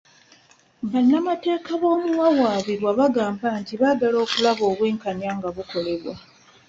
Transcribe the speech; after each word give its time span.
Bannamateeka 0.91 1.71
b'omuwawaabirwa 1.81 2.89
baagamba 2.99 3.47
nti 3.61 3.73
baagala 3.81 4.17
okulaba 4.25 4.63
obwenkanya 4.71 5.29
nga 5.37 5.49
bukolebwa. 5.55 6.15